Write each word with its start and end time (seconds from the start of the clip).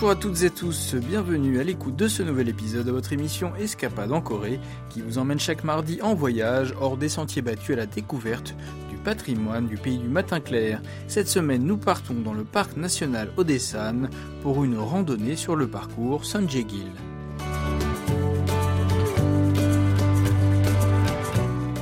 Bonjour 0.00 0.10
à 0.10 0.14
toutes 0.14 0.42
et 0.44 0.50
tous, 0.50 0.94
bienvenue 0.94 1.58
à 1.58 1.64
l'écoute 1.64 1.96
de 1.96 2.06
ce 2.06 2.22
nouvel 2.22 2.48
épisode 2.48 2.86
de 2.86 2.92
votre 2.92 3.12
émission 3.12 3.56
Escapade 3.56 4.12
en 4.12 4.20
Corée 4.20 4.60
qui 4.90 5.02
vous 5.02 5.18
emmène 5.18 5.40
chaque 5.40 5.64
mardi 5.64 6.00
en 6.02 6.14
voyage 6.14 6.72
hors 6.80 6.96
des 6.96 7.08
sentiers 7.08 7.42
battus 7.42 7.74
à 7.74 7.78
la 7.78 7.86
découverte 7.86 8.54
du 8.90 8.96
patrimoine 8.96 9.66
du 9.66 9.76
pays 9.76 9.98
du 9.98 10.06
matin 10.06 10.38
clair. 10.38 10.80
Cette 11.08 11.26
semaine, 11.26 11.64
nous 11.64 11.78
partons 11.78 12.14
dans 12.14 12.32
le 12.32 12.44
parc 12.44 12.76
national 12.76 13.32
Odessan 13.36 14.08
pour 14.40 14.62
une 14.62 14.78
randonnée 14.78 15.34
sur 15.34 15.56
le 15.56 15.66
parcours 15.66 16.24
Sanjegil. 16.24 16.92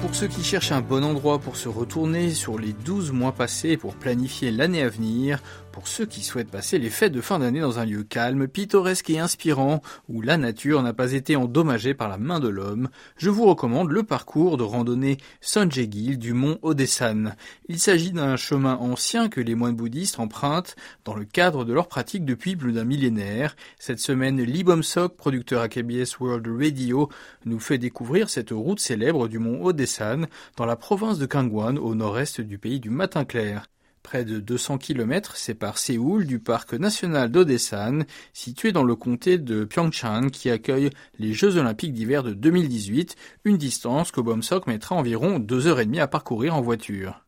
Pour 0.00 0.14
ceux 0.14 0.28
qui 0.28 0.42
cherchent 0.42 0.72
un 0.72 0.80
bon 0.80 1.04
endroit 1.04 1.38
pour 1.38 1.56
se 1.56 1.68
retourner 1.68 2.30
sur 2.30 2.58
les 2.58 2.72
12 2.72 3.12
mois 3.12 3.32
passés 3.32 3.76
pour 3.76 3.94
planifier 3.94 4.50
l'année 4.50 4.80
à 4.80 4.88
venir, 4.88 5.42
pour 5.76 5.88
ceux 5.88 6.06
qui 6.06 6.22
souhaitent 6.22 6.50
passer 6.50 6.78
les 6.78 6.88
fêtes 6.88 7.12
de 7.12 7.20
fin 7.20 7.38
d'année 7.38 7.60
dans 7.60 7.78
un 7.78 7.84
lieu 7.84 8.02
calme, 8.02 8.48
pittoresque 8.48 9.10
et 9.10 9.18
inspirant, 9.18 9.82
où 10.08 10.22
la 10.22 10.38
nature 10.38 10.82
n'a 10.82 10.94
pas 10.94 11.12
été 11.12 11.36
endommagée 11.36 11.92
par 11.92 12.08
la 12.08 12.16
main 12.16 12.40
de 12.40 12.48
l'homme, 12.48 12.88
je 13.18 13.28
vous 13.28 13.44
recommande 13.44 13.90
le 13.90 14.02
parcours 14.02 14.56
de 14.56 14.62
randonnée 14.62 15.18
Sonjegil 15.42 16.16
du 16.16 16.32
mont 16.32 16.58
Odessan. 16.62 17.36
Il 17.68 17.78
s'agit 17.78 18.12
d'un 18.12 18.36
chemin 18.36 18.76
ancien 18.76 19.28
que 19.28 19.42
les 19.42 19.54
moines 19.54 19.76
bouddhistes 19.76 20.18
empruntent 20.18 20.76
dans 21.04 21.14
le 21.14 21.26
cadre 21.26 21.66
de 21.66 21.74
leur 21.74 21.88
pratique 21.88 22.24
depuis 22.24 22.56
plus 22.56 22.72
d'un 22.72 22.84
millénaire. 22.84 23.54
Cette 23.78 24.00
semaine, 24.00 24.40
Lee 24.40 24.64
Bomsok, 24.64 25.14
producteur 25.18 25.60
à 25.60 25.68
KBS 25.68 26.18
World 26.20 26.48
Radio, 26.58 27.10
nous 27.44 27.60
fait 27.60 27.76
découvrir 27.76 28.30
cette 28.30 28.48
route 28.50 28.80
célèbre 28.80 29.28
du 29.28 29.38
mont 29.38 29.62
Odessan 29.62 30.26
dans 30.56 30.64
la 30.64 30.76
province 30.76 31.18
de 31.18 31.26
Kangwon 31.26 31.76
au 31.76 31.94
nord-est 31.94 32.40
du 32.40 32.56
pays 32.56 32.80
du 32.80 32.88
matin 32.88 33.26
clair. 33.26 33.66
Près 34.06 34.24
de 34.24 34.38
200 34.38 34.78
km 34.78 35.34
séparent 35.36 35.78
Séoul 35.78 36.26
du 36.26 36.38
parc 36.38 36.74
national 36.74 37.28
d'Odessan, 37.28 38.04
situé 38.32 38.70
dans 38.70 38.84
le 38.84 38.94
comté 38.94 39.36
de 39.36 39.64
Pyeongchang 39.64 40.30
qui 40.30 40.48
accueille 40.48 40.90
les 41.18 41.32
Jeux 41.32 41.56
olympiques 41.56 41.92
d'hiver 41.92 42.22
de 42.22 42.32
2018, 42.32 43.16
une 43.42 43.56
distance 43.56 44.12
que 44.12 44.20
Bomsok 44.20 44.68
mettra 44.68 44.94
environ 44.94 45.40
deux 45.40 45.66
heures 45.66 45.80
et 45.80 45.86
demie 45.86 45.98
à 45.98 46.06
parcourir 46.06 46.54
en 46.54 46.60
voiture. 46.60 47.25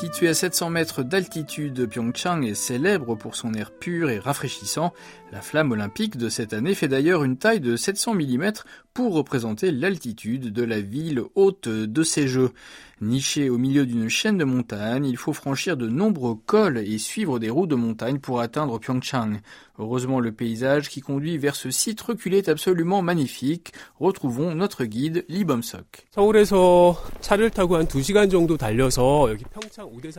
Situé 0.00 0.26
à 0.28 0.34
700 0.34 0.70
mètres 0.70 1.04
d'altitude, 1.04 1.86
Pyeongchang 1.86 2.42
est 2.42 2.54
célèbre 2.54 3.14
pour 3.14 3.36
son 3.36 3.54
air 3.54 3.70
pur 3.70 4.10
et 4.10 4.18
rafraîchissant. 4.18 4.92
La 5.30 5.40
flamme 5.40 5.70
olympique 5.70 6.16
de 6.16 6.28
cette 6.28 6.52
année 6.52 6.74
fait 6.74 6.88
d'ailleurs 6.88 7.22
une 7.22 7.36
taille 7.36 7.60
de 7.60 7.76
700 7.76 8.14
mm 8.14 8.52
pour 8.94 9.14
représenter 9.14 9.72
l'altitude 9.72 10.52
de 10.52 10.62
la 10.62 10.80
ville 10.80 11.24
haute 11.34 11.68
de 11.68 12.02
ces 12.04 12.28
Jeux. 12.28 12.52
Niché 13.00 13.50
au 13.50 13.58
milieu 13.58 13.86
d'une 13.86 14.08
chaîne 14.08 14.38
de 14.38 14.44
montagnes, 14.44 15.04
il 15.04 15.16
faut 15.16 15.32
franchir 15.32 15.76
de 15.76 15.88
nombreux 15.88 16.36
cols 16.46 16.78
et 16.78 16.98
suivre 16.98 17.40
des 17.40 17.50
routes 17.50 17.70
de 17.70 17.74
montagne 17.74 18.18
pour 18.18 18.40
atteindre 18.40 18.78
Pyeongchang. 18.78 19.40
Heureusement, 19.80 20.20
le 20.20 20.30
paysage 20.30 20.88
qui 20.88 21.00
conduit 21.00 21.36
vers 21.36 21.56
ce 21.56 21.72
site 21.72 22.00
reculé 22.00 22.38
est 22.38 22.48
absolument 22.48 23.02
magnifique. 23.02 23.72
Retrouvons 23.98 24.54
notre 24.54 24.84
guide 24.84 25.24
Lee 25.28 25.44
Bomsok. 25.44 26.06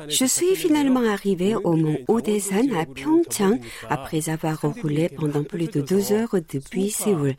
Je 0.10 0.26
suis 0.26 0.56
finalement 0.56 1.10
arrivé 1.10 1.56
au 1.56 1.78
mont 1.78 1.98
Odesan 2.10 2.76
à 2.78 2.86
Pyeongchang 2.86 3.60
après 3.90 4.30
avoir 4.30 4.62
roulé 4.62 5.08
pendant 5.08 5.46
plus 5.46 5.70
de 5.70 5.80
deux 5.80 6.12
heures 6.12 6.36
depuis 6.52 6.90
Séoul. 6.90 7.36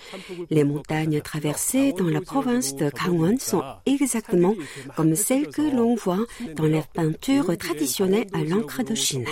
Les 0.48 0.64
montagnes 0.64 1.20
traversées 1.26 1.92
dans 1.92 2.06
la 2.06 2.20
province 2.20 2.76
de 2.76 2.88
Gangwon 2.88 3.36
sont 3.38 3.62
exactement 3.84 4.54
comme 4.96 5.16
celles 5.16 5.48
que 5.48 5.62
l'on 5.76 5.96
voit 5.96 6.24
dans 6.54 6.64
les 6.64 6.82
peintures 6.94 7.56
traditionnelles 7.58 8.28
à 8.32 8.44
l'encre 8.44 8.84
de 8.84 8.94
Chine. 8.94 9.26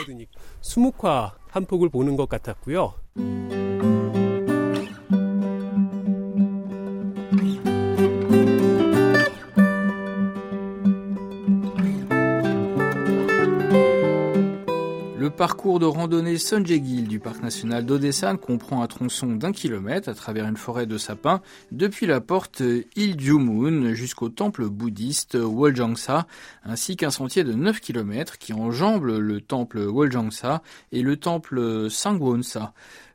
Parcours 15.45 15.79
de 15.79 15.85
randonnée 15.85 16.39
Sonjegil 16.39 17.07
du 17.07 17.21
parc 17.21 17.43
national 17.43 17.85
d'Odessan 17.85 18.39
comprend 18.39 18.83
un 18.83 18.87
tronçon 18.87 19.37
d'un 19.37 19.53
kilomètre 19.53 20.09
à 20.09 20.15
travers 20.15 20.47
une 20.47 20.57
forêt 20.57 20.87
de 20.87 20.97
sapins 20.97 21.43
depuis 21.71 22.07
la 22.07 22.23
porte 22.23 22.63
Iljumun 22.97 23.93
jusqu'au 23.93 24.31
temple 24.31 24.71
bouddhiste 24.71 25.35
Woljangsa, 25.35 26.27
ainsi 26.65 26.97
qu'un 26.97 27.11
sentier 27.11 27.45
de 27.45 27.53
9 27.53 27.81
kilomètres 27.81 28.39
qui 28.39 28.55
enjambe 28.55 29.05
le 29.05 29.43
temple 29.43 29.81
Woljangsa 29.81 30.63
et 30.93 31.03
le 31.03 31.19
temple 31.19 31.91
Sangwonsa. 31.91 32.73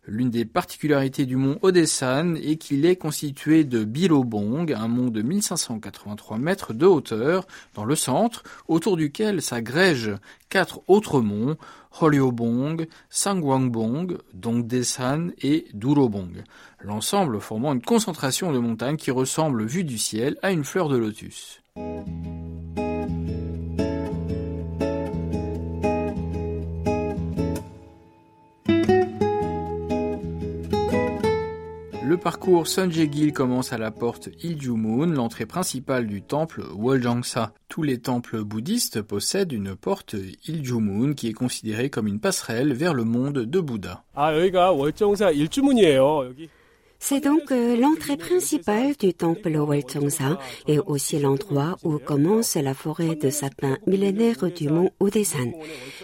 L'une 0.09 0.29
des 0.31 0.45
particularités 0.45 1.25
du 1.25 1.35
mont 1.35 1.59
Odessan 1.61 2.35
est 2.35 2.55
qu'il 2.55 2.85
est 2.85 2.95
constitué 2.95 3.63
de 3.63 3.83
Bilobong, 3.83 4.71
un 4.73 4.87
mont 4.87 5.09
de 5.09 5.21
1583 5.21 6.37
mètres 6.37 6.73
de 6.73 6.85
hauteur, 6.87 7.45
dans 7.75 7.85
le 7.85 7.95
centre, 7.95 8.43
autour 8.67 8.97
duquel 8.97 9.41
s'agrègent 9.41 10.15
quatre 10.49 10.81
autres 10.87 11.21
monts, 11.21 11.57
Horyobong, 11.91 12.87
Sangwangbong, 13.09 14.17
Dongdesan 14.33 15.31
et 15.41 15.67
Durobong. 15.73 16.43
L'ensemble 16.81 17.39
formant 17.39 17.73
une 17.73 17.81
concentration 17.81 18.51
de 18.51 18.59
montagnes 18.59 18.97
qui 18.97 19.11
ressemble, 19.11 19.65
vue 19.65 19.83
du 19.83 19.97
ciel, 19.97 20.37
à 20.41 20.51
une 20.51 20.63
fleur 20.63 20.89
de 20.89 20.97
lotus. 20.97 21.61
Le 32.19 32.23
parcours 32.23 32.67
Sunjegil 32.67 33.31
commence 33.31 33.71
à 33.71 33.77
la 33.77 33.91
porte 33.91 34.27
Iljumun, 34.43 35.05
l'entrée 35.05 35.45
principale 35.45 36.05
du 36.05 36.21
temple 36.21 36.65
Woljangsa. 36.75 37.53
Tous 37.69 37.81
les 37.81 37.97
temples 37.97 38.43
bouddhistes 38.43 39.01
possèdent 39.01 39.53
une 39.53 39.73
porte 39.73 40.17
Iljumun 40.45 41.13
qui 41.13 41.29
est 41.29 41.33
considérée 41.33 41.89
comme 41.89 42.07
une 42.07 42.19
passerelle 42.19 42.73
vers 42.73 42.93
le 42.93 43.05
monde 43.05 43.45
de 43.45 43.59
Bouddha. 43.61 44.03
C'est 46.99 47.21
donc 47.23 47.51
euh, 47.51 47.75
l'entrée 47.77 48.17
principale 48.17 48.95
du 48.99 49.13
temple 49.13 49.55
Walchongsa 49.55 50.37
et 50.67 50.79
aussi 50.79 51.17
l'endroit 51.19 51.77
où 51.83 51.97
commence 51.97 52.55
la 52.55 52.73
forêt 52.73 53.15
de 53.15 53.29
sapins 53.29 53.77
millénaires 53.87 54.51
du 54.51 54.69
mont 54.69 54.91
Odesan. 54.99 55.51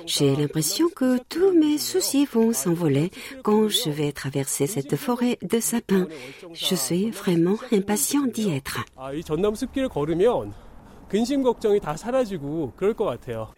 J'ai 0.06 0.36
l'impression 0.36 0.88
que 0.90 1.18
tous 1.30 1.52
mes 1.52 1.78
soucis 1.78 2.26
vont 2.26 2.54
s'envoler 2.54 3.12
quand 3.44 3.68
je 3.68 3.90
vais 3.90 4.12
traverser 4.12 4.68
cette 4.68 4.96
forêt 4.96 5.38
de 5.42 5.60
sapins. 5.60 6.08
Je 6.54 6.76
suis 6.76 7.12
vraiment 7.12 7.58
impatient 7.72 8.26
d'y 8.26 8.50
être. 8.50 8.80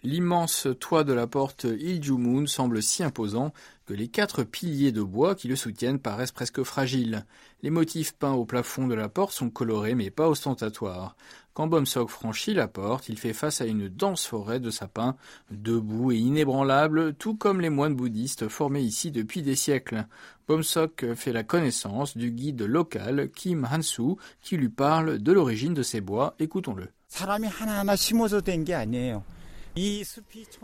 L'immense 0.04 0.68
toit 0.82 1.06
de 1.06 1.14
la 1.14 1.28
porte 1.28 1.64
Iljumun 1.64 2.46
semble 2.46 2.84
si 2.84 3.04
imposant 3.04 3.54
que 3.86 3.94
les 3.94 4.10
quatre 4.10 4.44
piliers 4.44 4.92
de 4.92 5.02
bois 5.02 5.34
qui 5.34 5.48
le 5.48 5.56
soutiennent 5.56 6.00
paraissent 6.00 6.34
presque 6.34 6.62
fragiles. 6.64 7.26
Les 7.64 7.70
motifs 7.70 8.14
peints 8.14 8.34
au 8.34 8.44
plafond 8.44 8.86
de 8.86 8.96
la 8.96 9.08
porte 9.08 9.32
sont 9.32 9.50
colorés 9.50 9.96
mais 9.96 10.10
pas 10.10 10.28
ostentatoires. 10.28 11.16
Quand 11.54 11.68
Bomsok 11.68 12.10
franchit 12.10 12.54
la 12.54 12.68
porte, 12.68 13.08
il 13.08 13.18
fait 13.18 13.34
face 13.34 13.62
à 13.62 13.66
une 13.66 13.88
dense 13.88 14.28
forêt 14.28 14.60
de 14.60 14.70
sapins, 14.70 15.16
debout 15.50 16.12
et 16.12 16.18
inébranlable, 16.18 17.14
tout 17.14 17.36
comme 17.36 17.62
les 17.62 17.70
moines 17.70 17.96
bouddhistes 17.96 18.50
formés 18.50 18.82
ici 18.82 19.10
depuis 19.10 19.42
des 19.42 19.56
siècles. 19.56 20.06
Bomsok 20.50 21.14
fait 21.16 21.32
la 21.32 21.44
connaissance 21.44 22.18
du 22.18 22.32
guide 22.32 22.64
local 22.64 23.30
Kim 23.34 23.66
Hansu 23.66 24.18
qui 24.42 24.58
lui 24.58 24.70
parle 24.70 25.20
de 25.20 25.32
l'origine 25.32 25.74
de 25.74 25.82
ces 25.82 26.02
bois. 26.02 26.36
Écoutons-le. 26.40 26.90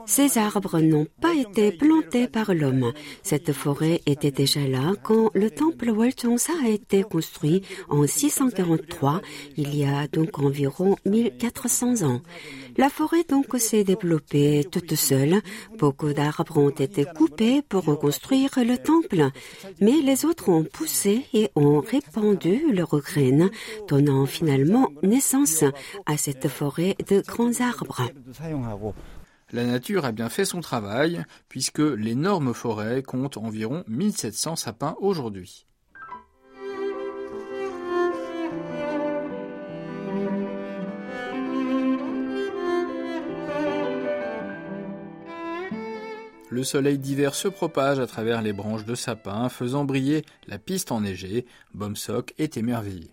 Ces 0.05 0.37
arbres 0.37 0.79
n'ont 0.79 1.05
pas 1.21 1.35
été 1.35 1.71
plantés 1.71 2.27
par 2.27 2.53
l'homme. 2.53 2.93
Cette 3.21 3.53
forêt 3.53 4.01
était 4.07 4.31
déjà 4.31 4.67
là 4.67 4.93
quand 5.03 5.29
le 5.35 5.51
temple 5.51 5.91
Walchongsa 5.91 6.53
a 6.65 6.69
été 6.69 7.03
construit 7.03 7.61
en 7.89 8.07
643, 8.07 9.21
il 9.57 9.75
y 9.75 9.85
a 9.85 10.07
donc 10.07 10.39
environ 10.39 10.95
1400 11.05 12.01
ans. 12.03 12.21
La 12.77 12.89
forêt 12.89 13.23
donc 13.23 13.55
s'est 13.57 13.83
développée 13.83 14.65
toute 14.71 14.95
seule. 14.95 15.41
Beaucoup 15.77 16.13
d'arbres 16.13 16.57
ont 16.57 16.69
été 16.69 17.05
coupés 17.05 17.61
pour 17.61 17.85
reconstruire 17.85 18.51
le 18.57 18.77
temple, 18.77 19.29
mais 19.79 20.01
les 20.01 20.25
autres 20.25 20.49
ont 20.49 20.63
poussé 20.63 21.25
et 21.33 21.51
ont 21.55 21.81
répandu 21.81 22.71
leurs 22.73 22.97
graines, 22.99 23.49
donnant 23.87 24.25
finalement 24.25 24.89
naissance 25.03 25.63
à 26.05 26.17
cette 26.17 26.47
forêt 26.47 26.95
de 27.07 27.21
grands 27.21 27.61
arbres. 27.61 28.09
La 29.51 29.65
nature 29.65 30.05
a 30.05 30.11
bien 30.11 30.29
fait 30.29 30.45
son 30.45 30.61
travail, 30.61 31.23
puisque 31.47 31.79
l'énorme 31.79 32.55
forêt 32.55 33.03
compte 33.03 33.37
environ 33.37 33.83
1700 33.87 34.55
sapins 34.55 34.95
aujourd'hui. 34.99 35.67
Le 46.53 46.63
soleil 46.63 46.99
d'hiver 46.99 47.33
se 47.33 47.47
propage 47.47 47.97
à 47.97 48.05
travers 48.05 48.43
les 48.43 48.53
branches 48.53 48.85
de 48.85 48.93
sapin, 48.93 49.49
faisant 49.49 49.85
briller 49.85 50.21
la 50.45 50.59
piste 50.59 50.91
enneigée. 50.91 51.47
Bomsok 51.73 52.35
est 52.37 52.57
émerveillé. 52.57 53.09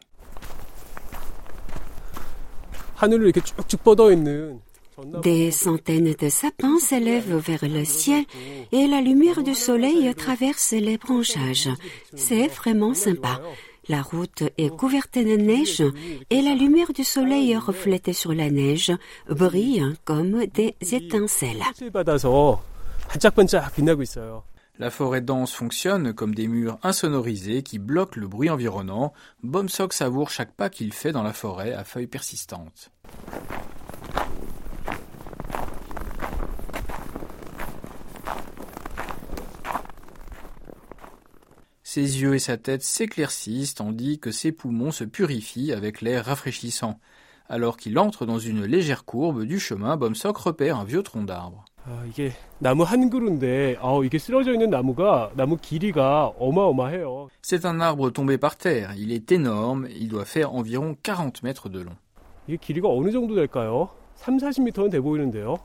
Des 5.22 5.50
centaines 5.50 6.12
de 6.12 6.28
sapins 6.28 6.78
s'élèvent 6.78 7.36
vers 7.36 7.66
le 7.66 7.86
ciel 7.86 8.24
et 8.72 8.86
la 8.86 9.00
lumière 9.00 9.42
du 9.42 9.54
soleil 9.54 10.14
traverse 10.14 10.72
les 10.72 10.98
branchages. 10.98 11.70
C'est 12.14 12.48
vraiment 12.48 12.92
sympa. 12.92 13.40
La 13.88 14.02
route 14.02 14.42
est 14.58 14.68
couverte 14.68 15.16
de 15.16 15.36
neige 15.36 15.82
et 16.28 16.42
la 16.42 16.54
lumière 16.54 16.92
du 16.92 17.04
soleil 17.04 17.56
reflétée 17.56 18.12
sur 18.12 18.34
la 18.34 18.50
neige 18.50 18.92
brille 19.30 19.82
comme 20.04 20.44
des 20.44 20.76
étincelles. 20.82 21.64
La 24.78 24.88
forêt 24.88 25.20
dense 25.20 25.52
fonctionne 25.52 26.14
comme 26.14 26.32
des 26.32 26.46
murs 26.46 26.78
insonorisés 26.84 27.64
qui 27.64 27.80
bloquent 27.80 28.20
le 28.20 28.28
bruit 28.28 28.50
environnant. 28.50 29.12
Bomsok 29.42 29.92
savoure 29.92 30.30
chaque 30.30 30.52
pas 30.52 30.70
qu'il 30.70 30.92
fait 30.92 31.10
dans 31.10 31.24
la 31.24 31.32
forêt 31.32 31.74
à 31.74 31.82
feuilles 31.82 32.06
persistantes. 32.06 32.92
Ses 41.82 42.22
yeux 42.22 42.36
et 42.36 42.38
sa 42.38 42.56
tête 42.56 42.84
s'éclaircissent 42.84 43.74
tandis 43.74 44.20
que 44.20 44.30
ses 44.30 44.52
poumons 44.52 44.92
se 44.92 45.02
purifient 45.02 45.72
avec 45.72 46.00
l'air 46.00 46.26
rafraîchissant. 46.26 47.00
Alors 47.48 47.76
qu'il 47.76 47.98
entre 47.98 48.24
dans 48.24 48.38
une 48.38 48.64
légère 48.64 49.04
courbe 49.04 49.42
du 49.42 49.58
chemin, 49.58 49.96
Bomsok 49.96 50.36
repère 50.36 50.78
un 50.78 50.84
vieux 50.84 51.02
tronc 51.02 51.24
d'arbre. 51.24 51.64
아, 51.90 52.04
이게 52.06 52.30
나무 52.60 52.84
한 52.84 53.10
그루인데 53.10 53.76
아, 53.80 53.98
이게 54.04 54.16
쓰러져 54.18 54.52
있는 54.52 54.70
나무가 54.70 55.32
나무 55.34 55.56
길이가 55.56 56.28
어마어마해요. 56.38 57.28
C'est 57.42 57.64
un 57.66 57.80
arbre 57.80 58.12
tombé 58.12 58.38
par 58.38 58.56
terre. 58.56 58.94
Il 58.96 59.10
est 59.10 59.32
énorme. 59.32 59.88
Il 59.90 60.08
doit 60.08 60.24
faire 60.24 60.54
environ 60.54 60.94
40 61.02 61.42
mètres 61.42 61.68
de 61.68 61.80
long. 61.80 61.96
이게 62.46 62.56
길이가 62.58 62.88
어느 62.88 63.10
정도 63.10 63.34
될까요? 63.34 63.90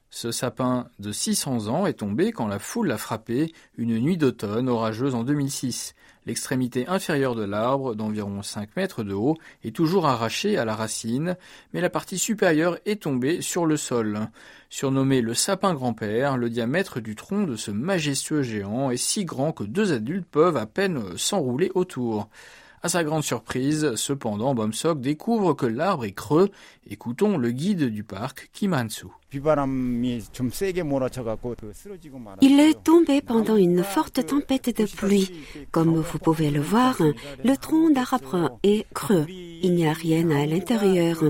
Ce 0.09 0.31
sapin 0.31 0.87
de 0.99 1.11
600 1.11 1.67
ans 1.67 1.85
est 1.85 1.99
tombé 1.99 2.31
quand 2.31 2.47
la 2.47 2.57
foule 2.57 2.87
l'a 2.87 2.97
frappé 2.97 3.51
une 3.77 3.99
nuit 3.99 4.15
d'automne 4.15 4.69
orageuse 4.69 5.13
en 5.13 5.25
2006. 5.25 5.93
L'extrémité 6.25 6.87
inférieure 6.87 7.35
de 7.35 7.43
l'arbre, 7.43 7.95
d'environ 7.95 8.41
5 8.41 8.77
mètres 8.77 9.03
de 9.03 9.13
haut, 9.13 9.35
est 9.65 9.75
toujours 9.75 10.05
arrachée 10.05 10.57
à 10.57 10.63
la 10.63 10.73
racine, 10.73 11.35
mais 11.73 11.81
la 11.81 11.89
partie 11.89 12.17
supérieure 12.17 12.79
est 12.85 13.01
tombée 13.03 13.41
sur 13.41 13.65
le 13.65 13.75
sol. 13.75 14.29
Surnommé 14.69 15.19
le 15.19 15.33
sapin 15.33 15.73
grand-père, 15.73 16.37
le 16.37 16.49
diamètre 16.49 17.01
du 17.01 17.15
tronc 17.15 17.43
de 17.43 17.57
ce 17.57 17.71
majestueux 17.71 18.41
géant 18.41 18.89
est 18.89 18.95
si 18.95 19.25
grand 19.25 19.51
que 19.51 19.65
deux 19.65 19.91
adultes 19.91 20.29
peuvent 20.31 20.55
à 20.55 20.65
peine 20.65 21.17
s'enrouler 21.17 21.71
autour. 21.75 22.29
À 22.85 22.87
sa 22.87 23.03
grande 23.03 23.23
surprise, 23.23 23.95
cependant, 23.95 24.53
Bomsok 24.53 25.01
découvre 25.01 25.55
que 25.55 25.65
l'arbre 25.65 26.05
est 26.05 26.11
creux. 26.11 26.51
Écoutons 26.87 27.39
le 27.39 27.49
guide 27.49 27.85
du 27.85 28.03
parc, 28.03 28.51
Kimansu. 28.53 29.07
Il 32.41 32.59
est 32.59 32.83
tombé 32.83 33.21
pendant 33.21 33.55
une 33.55 33.83
forte 33.83 34.25
tempête 34.25 34.75
de 34.75 34.85
pluie. 34.85 35.31
Comme 35.71 35.95
vous 35.95 36.19
pouvez 36.19 36.51
le 36.51 36.61
voir, 36.61 36.97
le 37.43 37.57
tronc 37.57 37.89
d'arbre 37.91 38.57
est 38.63 38.85
creux. 38.93 39.25
Il 39.27 39.73
n'y 39.75 39.87
a 39.87 39.93
rien 39.93 40.29
à 40.31 40.45
l'intérieur. 40.45 41.23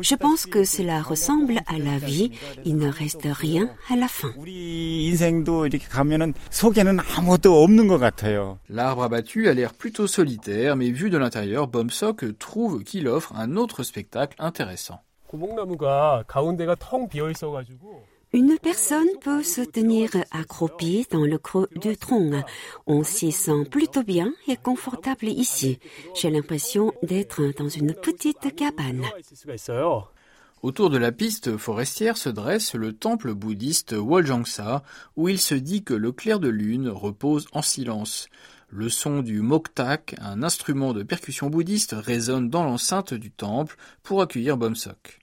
Je 0.00 0.14
pense 0.14 0.46
que 0.46 0.64
cela 0.64 1.02
ressemble 1.02 1.60
à 1.66 1.78
la 1.78 1.98
vie. 1.98 2.32
Il 2.64 2.76
ne 2.76 2.88
reste 2.88 3.26
rien 3.30 3.70
à 3.90 3.96
la 3.96 4.08
fin. 4.08 4.32
L'arbre 8.68 9.02
abattu 9.02 9.48
a 9.48 9.54
l'air 9.54 9.74
plutôt 9.74 10.06
solitaire, 10.06 10.76
mais 10.76 10.90
vu 10.90 11.10
de 11.10 11.18
l'intérieur, 11.18 11.68
Bomsok 11.68 12.38
trouve 12.38 12.82
qu'il 12.84 13.08
offre 13.08 13.34
un 13.36 13.56
autre 13.56 13.82
spectacle 13.82 14.36
intéressant. 14.38 15.00
Une 18.32 18.58
personne 18.58 19.08
peut 19.22 19.42
se 19.42 19.62
tenir 19.62 20.10
accroupie 20.30 21.06
dans 21.10 21.24
le 21.24 21.38
creux 21.38 21.68
du 21.76 21.96
tronc. 21.96 22.42
On 22.86 23.02
s'y 23.02 23.32
sent 23.32 23.64
plutôt 23.70 24.02
bien 24.02 24.32
et 24.46 24.56
confortable 24.56 25.26
ici. 25.28 25.78
J'ai 26.14 26.30
l'impression 26.30 26.92
d'être 27.02 27.42
dans 27.58 27.70
une 27.70 27.94
petite 27.94 28.54
cabane. 28.54 29.04
Autour 30.62 30.90
de 30.90 30.98
la 30.98 31.12
piste 31.12 31.56
forestière 31.56 32.16
se 32.16 32.28
dresse 32.28 32.74
le 32.74 32.92
temple 32.92 33.32
bouddhiste 33.32 33.92
Woljangsa, 33.92 34.82
où 35.16 35.28
il 35.28 35.38
se 35.38 35.54
dit 35.54 35.84
que 35.84 35.94
le 35.94 36.10
clair 36.10 36.40
de 36.40 36.48
lune 36.48 36.88
repose 36.88 37.46
en 37.52 37.62
silence. 37.62 38.28
Le 38.68 38.88
son 38.88 39.22
du 39.22 39.40
moktak, 39.40 40.16
un 40.20 40.42
instrument 40.42 40.92
de 40.92 41.04
percussion 41.04 41.48
bouddhiste, 41.48 41.94
résonne 41.96 42.50
dans 42.50 42.64
l'enceinte 42.64 43.14
du 43.14 43.30
temple 43.30 43.76
pour 44.02 44.20
accueillir 44.20 44.56
Bomsok. 44.56 45.20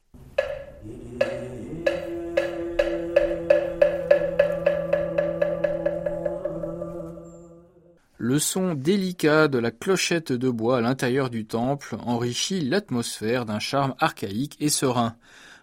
Le 8.27 8.39
son 8.39 8.73
délicat 8.73 9.47
de 9.47 9.59
la 9.59 9.69
clochette 9.69 10.31
de 10.31 10.49
bois 10.49 10.79
à 10.79 10.81
l'intérieur 10.81 11.29
du 11.29 11.45
temple 11.45 11.95
enrichit 11.99 12.59
l'atmosphère 12.61 13.45
d'un 13.45 13.59
charme 13.59 13.93
archaïque 13.99 14.57
et 14.59 14.69
serein. 14.69 15.15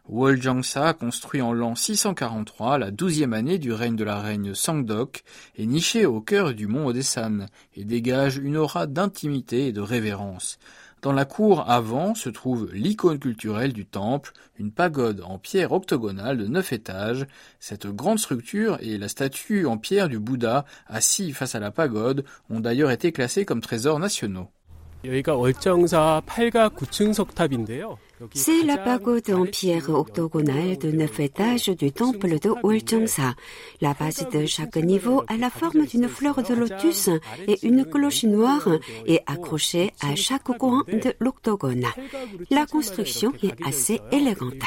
Woljangsa, 0.09 0.93
construit 0.93 1.43
en 1.43 1.53
l'an 1.53 1.75
643, 1.75 2.79
la 2.79 2.93
douzième 2.93 3.33
année 3.33 3.59
du 3.59 3.73
règne 3.73 3.97
de 3.97 4.05
la 4.05 4.21
reine 4.21 4.55
Sangdok, 4.55 5.25
est 5.59 5.67
niché 5.67 6.07
au 6.07 6.21
cœur 6.21 6.55
du 6.55 6.69
mont 6.69 6.87
Odesan 6.87 7.47
et 7.75 7.85
dégage 7.85 8.37
une 8.37 8.57
aura 8.57 8.87
d'intimité 8.87 9.67
et 9.67 9.73
de 9.73 9.81
révérence. 9.81 10.61
Dans 11.03 11.13
la 11.13 11.25
cour 11.25 11.69
avant 11.69 12.15
se 12.15 12.29
trouve 12.29 12.71
l'icône 12.73 13.19
culturelle 13.19 13.73
du 13.73 13.85
temple, 13.85 14.33
une 14.57 14.71
pagode 14.71 15.21
en 15.27 15.37
pierre 15.37 15.73
octogonale 15.73 16.39
de 16.39 16.47
neuf 16.47 16.73
étages. 16.73 17.27
Cette 17.59 17.89
grande 17.89 18.21
structure 18.21 18.79
et 18.81 18.99
la 18.99 19.09
statue 19.09 19.67
en 19.67 19.79
pierre 19.79 20.09
du 20.09 20.21
Bouddha 20.21 20.65
assis 20.87 21.33
face 21.33 21.57
à 21.57 21.59
la 21.59 21.73
pagode 21.73 22.25
ont 22.51 22.61
d'ailleurs 22.61 22.93
été 22.93 23.11
classés 23.11 23.45
comme 23.45 23.61
trésors 23.61 23.99
nationaux. 23.99 24.49
C'est 28.35 28.63
la 28.65 28.79
pagode 28.79 29.31
en 29.31 29.45
pierre 29.47 29.91
octogonale 29.91 30.79
de 30.79 30.91
neuf 30.91 31.21
étages 31.21 31.69
du 31.69 31.93
temple 31.93 32.39
de 32.39 32.51
Woljeongsa. 32.63 33.35
La 33.81 33.95
base 33.95 34.27
de 34.33 34.47
chaque 34.47 34.77
niveau 34.77 35.23
a 35.29 35.37
la 35.37 35.51
forme 35.51 35.87
d'une 35.87 36.09
fleur 36.09 36.43
de 36.43 36.55
lotus 36.55 37.09
et 37.47 37.59
une 37.67 37.85
cloche 37.85 38.25
noire 38.25 38.69
est 39.07 39.23
accrochée 39.27 39.93
à 40.01 40.15
chaque 40.15 40.57
coin 40.59 40.85
de 40.89 41.15
l'octogone. 41.21 41.87
La 42.51 42.67
construction 42.67 43.33
est 43.43 43.55
assez 43.67 44.01
élégante. 44.11 44.63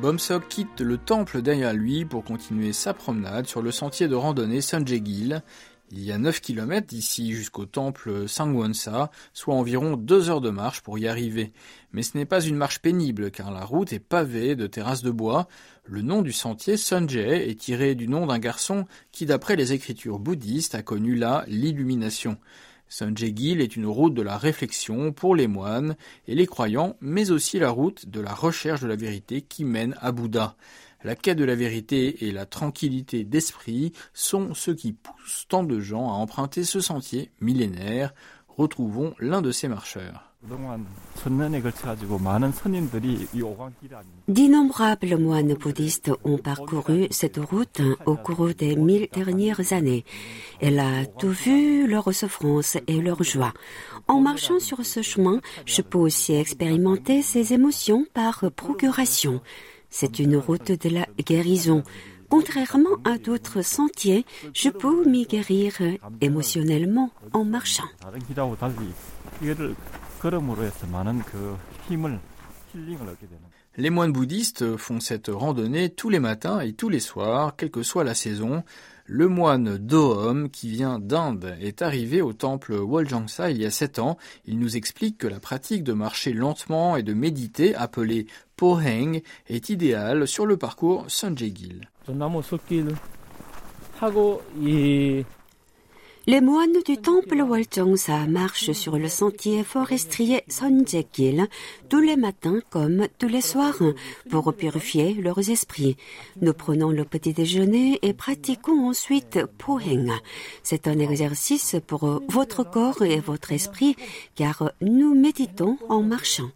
Bomsok 0.00 0.46
quitte 0.46 0.80
le 0.80 0.96
temple 0.96 1.42
derrière 1.42 1.72
lui 1.72 2.04
pour 2.04 2.22
continuer 2.22 2.72
sa 2.72 2.94
promenade 2.94 3.48
sur 3.48 3.62
le 3.62 3.72
sentier 3.72 4.06
de 4.06 4.14
randonnée 4.14 4.60
Sanjegil. 4.60 5.42
Il 5.90 6.04
y 6.04 6.12
a 6.12 6.18
9 6.18 6.40
km 6.40 6.86
d'ici 6.86 7.32
jusqu'au 7.32 7.66
temple 7.66 8.28
Sangwonsa, 8.28 9.10
soit 9.32 9.56
environ 9.56 9.96
2 9.96 10.30
heures 10.30 10.40
de 10.40 10.50
marche 10.50 10.82
pour 10.82 11.00
y 11.00 11.08
arriver. 11.08 11.52
Mais 11.92 12.04
ce 12.04 12.16
n'est 12.16 12.26
pas 12.26 12.40
une 12.40 12.54
marche 12.54 12.78
pénible 12.78 13.32
car 13.32 13.50
la 13.50 13.64
route 13.64 13.92
est 13.92 13.98
pavée 13.98 14.54
de 14.54 14.68
terrasses 14.68 15.02
de 15.02 15.10
bois. 15.10 15.48
Le 15.84 16.00
nom 16.02 16.22
du 16.22 16.30
sentier 16.30 16.76
Sunjae 16.76 17.48
est 17.48 17.58
tiré 17.58 17.96
du 17.96 18.06
nom 18.06 18.26
d'un 18.26 18.38
garçon 18.38 18.84
qui 19.10 19.26
d'après 19.26 19.56
les 19.56 19.72
écritures 19.72 20.20
bouddhistes 20.20 20.76
a 20.76 20.82
connu 20.82 21.16
là 21.16 21.44
l'illumination. 21.48 22.38
Sanjegil 22.88 23.60
est 23.60 23.76
une 23.76 23.86
route 23.86 24.14
de 24.14 24.22
la 24.22 24.38
réflexion 24.38 25.12
pour 25.12 25.34
les 25.34 25.46
moines 25.46 25.96
et 26.26 26.34
les 26.34 26.46
croyants, 26.46 26.96
mais 27.00 27.30
aussi 27.30 27.58
la 27.58 27.70
route 27.70 28.08
de 28.08 28.20
la 28.20 28.34
recherche 28.34 28.80
de 28.80 28.86
la 28.86 28.96
vérité 28.96 29.42
qui 29.42 29.64
mène 29.64 29.94
à 30.00 30.12
Bouddha. 30.12 30.56
La 31.04 31.14
quête 31.14 31.38
de 31.38 31.44
la 31.44 31.54
vérité 31.54 32.26
et 32.26 32.32
la 32.32 32.46
tranquillité 32.46 33.24
d'esprit 33.24 33.92
sont 34.12 34.54
ce 34.54 34.72
qui 34.72 34.92
poussent 34.92 35.46
tant 35.48 35.62
de 35.62 35.78
gens 35.78 36.08
à 36.08 36.14
emprunter 36.14 36.64
ce 36.64 36.80
sentier 36.80 37.30
millénaire. 37.40 38.14
Retrouvons 38.48 39.14
l'un 39.20 39.42
de 39.42 39.52
ces 39.52 39.68
marcheurs. 39.68 40.27
D'innombrables 44.28 45.16
moines 45.18 45.54
bouddhistes 45.54 46.12
ont 46.24 46.38
parcouru 46.38 47.08
cette 47.10 47.38
route 47.38 47.82
au 48.06 48.14
cours 48.14 48.54
des 48.54 48.76
mille 48.76 49.08
dernières 49.12 49.72
années. 49.72 50.04
Elle 50.60 50.78
a 50.78 51.06
tout 51.06 51.30
vu 51.30 51.88
leur 51.88 52.14
souffrance 52.14 52.76
et 52.86 53.00
leur 53.00 53.22
joie. 53.24 53.52
En 54.06 54.20
marchant 54.20 54.60
sur 54.60 54.86
ce 54.86 55.02
chemin, 55.02 55.40
je 55.66 55.82
peux 55.82 55.98
aussi 55.98 56.34
expérimenter 56.34 57.22
ces 57.22 57.52
émotions 57.52 58.06
par 58.14 58.44
procuration. 58.54 59.40
C'est 59.90 60.20
une 60.20 60.36
route 60.36 60.70
de 60.70 60.88
la 60.88 61.06
guérison. 61.18 61.82
Contrairement 62.30 62.96
à 63.04 63.18
d'autres 63.18 63.62
sentiers, 63.62 64.24
je 64.54 64.68
peux 64.68 65.04
m'y 65.04 65.26
guérir 65.26 65.72
émotionnellement 66.20 67.10
en 67.32 67.44
marchant. 67.44 67.88
Les 73.76 73.90
moines 73.90 74.12
bouddhistes 74.12 74.76
font 74.76 74.98
cette 74.98 75.28
randonnée 75.28 75.90
tous 75.90 76.10
les 76.10 76.18
matins 76.18 76.58
et 76.58 76.72
tous 76.72 76.88
les 76.88 76.98
soirs, 76.98 77.54
quelle 77.56 77.70
que 77.70 77.84
soit 77.84 78.02
la 78.02 78.14
saison. 78.14 78.64
Le 79.06 79.28
moine 79.28 79.78
Dohom, 79.78 80.50
qui 80.50 80.68
vient 80.70 80.98
d'Inde, 80.98 81.56
est 81.60 81.82
arrivé 81.82 82.20
au 82.20 82.32
temple 82.32 82.74
Woljangsa 82.74 83.50
il 83.50 83.58
y 83.58 83.64
a 83.64 83.70
sept 83.70 84.00
ans. 84.00 84.18
Il 84.44 84.58
nous 84.58 84.76
explique 84.76 85.18
que 85.18 85.28
la 85.28 85.38
pratique 85.38 85.84
de 85.84 85.92
marcher 85.92 86.32
lentement 86.32 86.96
et 86.96 87.04
de 87.04 87.14
méditer, 87.14 87.76
appelée 87.76 88.26
Poheng, 88.56 89.22
est 89.46 89.68
idéale 89.68 90.26
sur 90.26 90.46
le 90.46 90.56
parcours 90.56 91.06
Gil. 91.36 91.88
Les 96.28 96.42
moines 96.42 96.82
du 96.84 96.98
temple 96.98 97.40
Waljongsa 97.40 98.26
marchent 98.26 98.72
sur 98.72 98.98
le 98.98 99.08
sentier 99.08 99.64
forestier 99.64 100.42
Sonjekil 100.46 101.46
tous 101.88 102.00
les 102.00 102.16
matins 102.16 102.60
comme 102.68 103.06
tous 103.18 103.28
les 103.28 103.40
soirs 103.40 103.82
pour 104.28 104.52
purifier 104.52 105.14
leurs 105.14 105.48
esprits. 105.48 105.96
Nous 106.42 106.52
prenons 106.52 106.90
le 106.90 107.06
petit 107.06 107.32
déjeuner 107.32 107.98
et 108.02 108.12
pratiquons 108.12 108.90
ensuite 108.90 109.38
Poheng. 109.56 110.12
C'est 110.62 110.86
un 110.86 110.98
exercice 110.98 111.76
pour 111.86 112.20
votre 112.28 112.62
corps 112.62 113.00
et 113.00 113.20
votre 113.20 113.52
esprit 113.52 113.96
car 114.34 114.72
nous 114.82 115.14
méditons 115.14 115.78
en 115.88 116.02
marchant. 116.02 116.50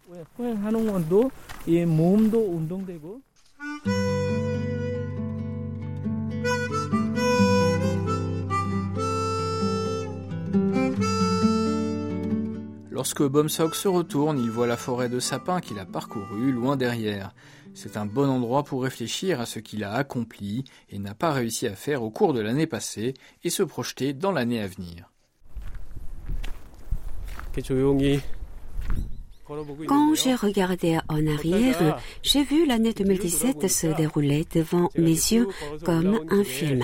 Lorsque 12.93 13.23
Bomsok 13.23 13.73
se 13.73 13.87
retourne, 13.87 14.37
il 14.37 14.51
voit 14.51 14.67
la 14.67 14.77
forêt 14.77 15.09
de 15.09 15.19
sapins 15.19 15.61
qu'il 15.61 15.79
a 15.79 15.85
parcourue 15.85 16.51
loin 16.51 16.77
derrière. 16.77 17.33
C'est 17.73 17.97
un 17.97 18.05
bon 18.05 18.29
endroit 18.29 18.63
pour 18.63 18.83
réfléchir 18.83 19.41
à 19.41 19.47
ce 19.47 19.57
qu'il 19.57 19.83
a 19.83 19.93
accompli 19.93 20.63
et 20.91 20.99
n'a 20.99 21.15
pas 21.15 21.31
réussi 21.31 21.65
à 21.65 21.73
faire 21.73 22.03
au 22.03 22.11
cours 22.11 22.33
de 22.33 22.39
l'année 22.39 22.67
passée 22.67 23.15
et 23.43 23.49
se 23.49 23.63
projeter 23.63 24.13
dans 24.13 24.31
l'année 24.31 24.61
à 24.61 24.67
venir. 24.67 25.09
Quand 29.87 30.13
j'ai 30.13 30.35
regardé 30.35 30.99
en 31.09 31.25
arrière, 31.25 31.99
j'ai 32.21 32.43
vu 32.43 32.67
l'année 32.67 32.93
2017 32.93 33.67
se 33.67 33.87
dérouler 33.87 34.45
devant 34.53 34.91
mes 34.95 35.09
yeux 35.09 35.47
comme 35.83 36.19
un 36.29 36.43
film. 36.43 36.83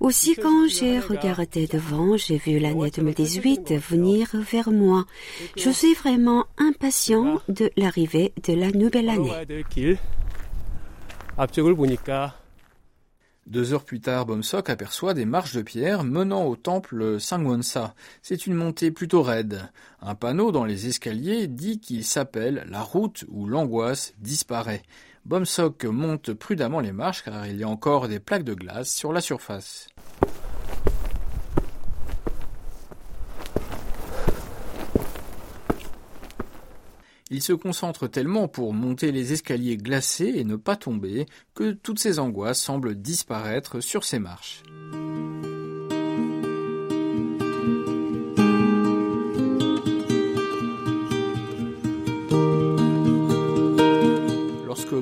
Aussi, 0.00 0.34
quand 0.34 0.68
j'ai 0.68 0.98
regardé 0.98 1.66
devant, 1.66 2.16
j'ai 2.16 2.36
vu 2.36 2.58
l'année 2.58 2.90
2018 2.90 3.72
venir 3.74 4.28
vers 4.34 4.70
moi. 4.70 5.06
Je 5.56 5.70
suis 5.70 5.94
vraiment 5.94 6.46
impatient 6.58 7.40
de 7.48 7.70
l'arrivée 7.76 8.32
de 8.46 8.54
la 8.54 8.70
nouvelle 8.70 9.08
année. 9.08 9.32
Deux 13.46 13.74
heures 13.74 13.84
plus 13.84 14.00
tard, 14.00 14.24
Bomsok 14.24 14.70
aperçoit 14.70 15.12
des 15.12 15.26
marches 15.26 15.54
de 15.54 15.60
pierre 15.60 16.02
menant 16.02 16.46
au 16.46 16.56
temple 16.56 17.20
Sangwonsa. 17.20 17.94
C'est 18.22 18.46
une 18.46 18.54
montée 18.54 18.90
plutôt 18.90 19.22
raide. 19.22 19.68
Un 20.00 20.14
panneau 20.14 20.50
dans 20.50 20.64
les 20.64 20.86
escaliers 20.86 21.46
dit 21.46 21.78
qu'il 21.78 22.04
s'appelle 22.04 22.64
la 22.70 22.80
route 22.80 23.26
où 23.28 23.46
l'angoisse 23.46 24.14
disparaît. 24.18 24.82
Bomsok 25.26 25.84
monte 25.84 26.34
prudemment 26.34 26.80
les 26.80 26.92
marches 26.92 27.22
car 27.22 27.46
il 27.46 27.56
y 27.56 27.64
a 27.64 27.68
encore 27.68 28.08
des 28.08 28.20
plaques 28.20 28.44
de 28.44 28.52
glace 28.52 28.94
sur 28.94 29.12
la 29.12 29.22
surface. 29.22 29.88
Il 37.30 37.42
se 37.42 37.54
concentre 37.54 38.06
tellement 38.06 38.48
pour 38.48 38.74
monter 38.74 39.12
les 39.12 39.32
escaliers 39.32 39.78
glacés 39.78 40.34
et 40.36 40.44
ne 40.44 40.56
pas 40.56 40.76
tomber 40.76 41.24
que 41.54 41.72
toutes 41.72 41.98
ses 41.98 42.18
angoisses 42.18 42.60
semblent 42.60 42.94
disparaître 42.94 43.80
sur 43.80 44.04
ses 44.04 44.18
marches. 44.18 44.62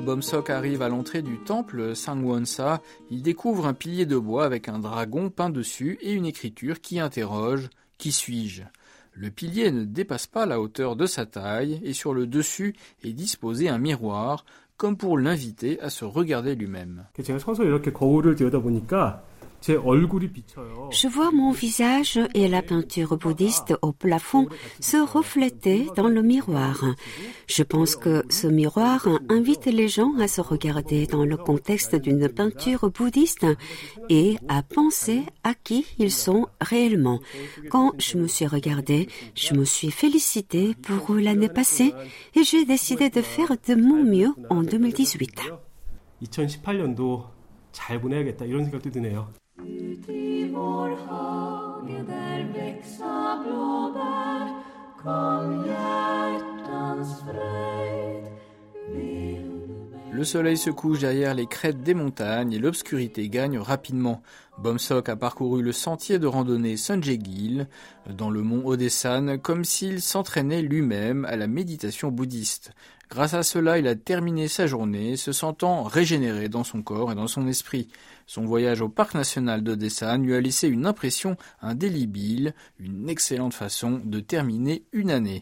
Bomsok 0.03 0.49
arrive 0.49 0.81
à 0.81 0.89
l'entrée 0.89 1.21
du 1.21 1.37
temple 1.37 1.95
Sangwonsa, 1.95 2.81
il 3.09 3.21
découvre 3.21 3.65
un 3.65 3.73
pilier 3.73 4.05
de 4.05 4.17
bois 4.17 4.43
avec 4.43 4.67
un 4.67 4.77
dragon 4.79 5.29
peint 5.29 5.49
dessus 5.49 5.97
et 6.01 6.11
une 6.11 6.25
écriture 6.25 6.81
qui 6.81 6.99
interroge 6.99 7.69
Qui 7.97 8.11
suis-je? 8.11 8.63
Le 9.13 9.29
pilier 9.29 9.71
ne 9.71 9.85
dépasse 9.85 10.27
pas 10.27 10.45
la 10.45 10.59
hauteur 10.59 10.97
de 10.97 11.05
sa 11.05 11.25
taille 11.25 11.79
et 11.83 11.93
sur 11.93 12.13
le 12.13 12.27
dessus 12.27 12.75
est 13.03 13.13
disposé 13.13 13.69
un 13.69 13.77
miroir, 13.77 14.43
comme 14.75 14.97
pour 14.97 15.17
l'inviter 15.17 15.79
à 15.79 15.89
se 15.89 16.03
regarder 16.03 16.55
lui-même. 16.55 17.05
Je 19.65 21.07
vois 21.07 21.31
mon 21.31 21.51
visage 21.51 22.19
et 22.33 22.47
la 22.49 22.61
peinture 22.61 23.17
bouddhiste 23.17 23.73
au 23.81 23.93
plafond 23.93 24.47
se 24.81 24.97
refléter 24.97 25.87
dans 25.95 26.09
le 26.09 26.21
miroir. 26.21 26.83
Je 27.47 27.63
pense 27.63 27.95
que 27.95 28.23
ce 28.29 28.47
miroir 28.47 29.07
invite 29.29 29.65
les 29.67 29.87
gens 29.87 30.13
à 30.19 30.27
se 30.27 30.41
regarder 30.41 31.07
dans 31.07 31.23
le 31.23 31.37
contexte 31.37 31.95
d'une 31.95 32.27
peinture 32.27 32.89
bouddhiste 32.89 33.45
et 34.09 34.37
à 34.49 34.63
penser 34.63 35.23
à 35.43 35.53
qui 35.53 35.85
ils 35.97 36.11
sont 36.11 36.47
réellement. 36.59 37.19
Quand 37.69 37.93
je 37.99 38.17
me 38.17 38.27
suis 38.27 38.47
regardée, 38.47 39.07
je 39.35 39.53
me 39.53 39.63
suis 39.63 39.91
félicitée 39.91 40.75
pour 40.75 41.15
l'année 41.15 41.49
passée 41.49 41.93
et 42.35 42.43
j'ai 42.43 42.65
décidé 42.65 43.09
de 43.09 43.21
faire 43.21 43.55
de 43.67 43.75
mon 43.75 44.03
mieux 44.03 44.33
en 44.49 44.61
2018. 44.61 45.39
Le 60.11 60.23
soleil 60.23 60.57
se 60.57 60.69
couche 60.69 60.99
derrière 60.99 61.33
les 61.33 61.45
crêtes 61.45 61.81
des 61.81 61.93
montagnes 61.93 62.53
et 62.53 62.59
l'obscurité 62.59 63.29
gagne 63.29 63.59
rapidement. 63.59 64.21
Bomsok 64.57 65.09
a 65.09 65.15
parcouru 65.15 65.61
le 65.61 65.71
sentier 65.71 66.17
de 66.17 66.27
randonnée 66.27 66.77
Sunjegil 66.77 67.67
dans 68.09 68.29
le 68.29 68.41
mont 68.41 68.65
Odessan 68.65 69.37
comme 69.39 69.65
s'il 69.65 70.01
s'entraînait 70.01 70.61
lui-même 70.61 71.25
à 71.25 71.35
la 71.35 71.47
méditation 71.47 72.09
bouddhiste. 72.09 72.71
Grâce 73.09 73.33
à 73.33 73.43
cela, 73.43 73.77
il 73.77 73.87
a 73.87 73.95
terminé 73.95 74.47
sa 74.47 74.65
journée 74.65 75.17
se 75.17 75.31
sentant 75.31 75.83
régénéré 75.83 76.49
dans 76.49 76.63
son 76.63 76.81
corps 76.81 77.11
et 77.11 77.15
dans 77.15 77.27
son 77.27 77.47
esprit. 77.47 77.89
Son 78.25 78.45
voyage 78.45 78.81
au 78.81 78.89
parc 78.89 79.15
national 79.15 79.63
d'Odessan 79.63 80.23
lui 80.23 80.33
a 80.33 80.41
laissé 80.41 80.67
une 80.67 80.85
impression 80.85 81.37
indélébile, 81.61 82.53
une 82.79 83.09
excellente 83.09 83.53
façon 83.53 84.01
de 84.03 84.19
terminer 84.19 84.83
une 84.91 85.11
année. 85.11 85.41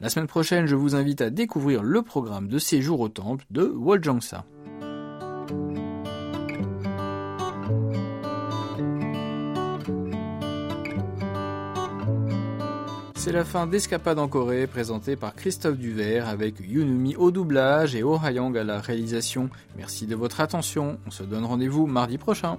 La 0.00 0.08
semaine 0.08 0.26
prochaine, 0.26 0.66
je 0.66 0.74
vous 0.74 0.94
invite 0.94 1.20
à 1.20 1.30
découvrir 1.30 1.82
le 1.82 2.02
programme 2.02 2.48
de 2.48 2.58
séjour 2.58 3.00
au 3.00 3.08
temple 3.08 3.44
de 3.50 3.62
Woljangsa. 3.62 4.44
C'est 13.24 13.30
la 13.30 13.44
fin 13.44 13.68
d'Escapade 13.68 14.18
en 14.18 14.26
Corée, 14.26 14.66
présentée 14.66 15.14
par 15.14 15.32
Christophe 15.36 15.78
Duvert 15.78 16.28
avec 16.28 16.56
Yunumi 16.58 17.14
au 17.14 17.30
doublage 17.30 17.94
et 17.94 18.02
Oh 18.02 18.18
Hayang 18.20 18.58
à 18.58 18.64
la 18.64 18.80
réalisation. 18.80 19.48
Merci 19.76 20.06
de 20.06 20.16
votre 20.16 20.40
attention. 20.40 20.98
On 21.06 21.12
se 21.12 21.22
donne 21.22 21.44
rendez-vous 21.44 21.86
mardi 21.86 22.18
prochain. 22.18 22.58